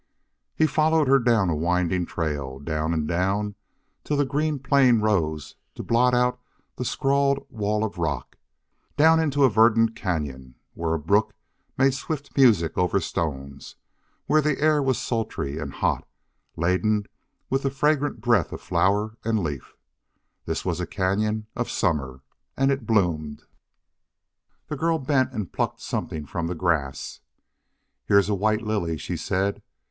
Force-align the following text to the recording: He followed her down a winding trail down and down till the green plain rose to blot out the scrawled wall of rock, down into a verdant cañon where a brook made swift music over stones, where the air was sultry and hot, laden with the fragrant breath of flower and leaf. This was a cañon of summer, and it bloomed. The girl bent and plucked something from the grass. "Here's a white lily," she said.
He 0.55 0.65
followed 0.65 1.07
her 1.07 1.19
down 1.19 1.51
a 1.51 1.55
winding 1.55 2.07
trail 2.07 2.57
down 2.57 2.91
and 2.91 3.07
down 3.07 3.53
till 4.03 4.17
the 4.17 4.25
green 4.25 4.57
plain 4.57 4.99
rose 4.99 5.57
to 5.75 5.83
blot 5.83 6.15
out 6.15 6.39
the 6.77 6.83
scrawled 6.85 7.45
wall 7.51 7.83
of 7.83 7.99
rock, 7.99 8.35
down 8.97 9.19
into 9.19 9.43
a 9.43 9.49
verdant 9.51 9.93
cañon 9.93 10.55
where 10.73 10.95
a 10.95 10.99
brook 10.99 11.35
made 11.77 11.93
swift 11.93 12.35
music 12.35 12.79
over 12.79 12.99
stones, 12.99 13.75
where 14.25 14.41
the 14.41 14.59
air 14.59 14.81
was 14.81 14.97
sultry 14.97 15.59
and 15.59 15.71
hot, 15.73 16.07
laden 16.57 17.05
with 17.51 17.61
the 17.61 17.69
fragrant 17.69 18.21
breath 18.21 18.51
of 18.51 18.59
flower 18.59 19.17
and 19.23 19.43
leaf. 19.43 19.75
This 20.47 20.65
was 20.65 20.79
a 20.79 20.87
cañon 20.87 21.45
of 21.55 21.69
summer, 21.69 22.21
and 22.57 22.71
it 22.71 22.87
bloomed. 22.87 23.43
The 24.67 24.75
girl 24.77 24.97
bent 24.97 25.31
and 25.31 25.53
plucked 25.53 25.79
something 25.81 26.25
from 26.25 26.47
the 26.47 26.55
grass. 26.55 27.19
"Here's 28.05 28.29
a 28.29 28.33
white 28.33 28.63
lily," 28.63 28.97
she 28.97 29.15
said. 29.15 29.61